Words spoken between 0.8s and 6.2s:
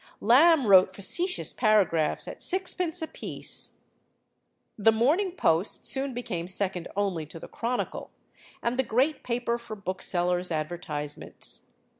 facetious paragraphs at sixpence a piece. The Morning Post soon